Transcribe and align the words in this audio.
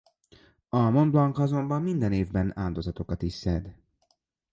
A 0.69 0.89
Mont 0.89 1.11
Blanc 1.11 1.39
azonban 1.39 1.81
minden 1.81 2.11
évben 2.11 2.57
áldozatokat 2.57 3.21
is 3.21 3.33
szed. 3.33 3.75